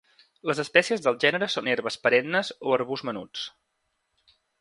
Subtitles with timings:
[0.51, 3.45] Les espècies del gènere són herbes perennes o arbusts menuts.